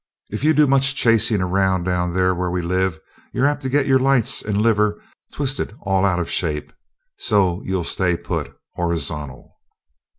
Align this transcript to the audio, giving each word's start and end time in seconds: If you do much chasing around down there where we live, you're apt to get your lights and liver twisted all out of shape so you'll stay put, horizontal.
If 0.31 0.43
you 0.43 0.55
do 0.55 0.65
much 0.65 0.95
chasing 0.95 1.43
around 1.43 1.83
down 1.83 2.15
there 2.15 2.33
where 2.33 2.49
we 2.49 2.63
live, 2.63 2.99
you're 3.33 3.45
apt 3.45 3.61
to 3.61 3.69
get 3.69 3.85
your 3.85 3.99
lights 3.99 4.41
and 4.41 4.59
liver 4.59 4.99
twisted 5.31 5.77
all 5.81 6.05
out 6.05 6.17
of 6.17 6.27
shape 6.27 6.73
so 7.19 7.61
you'll 7.61 7.83
stay 7.83 8.17
put, 8.17 8.51
horizontal. 8.73 9.55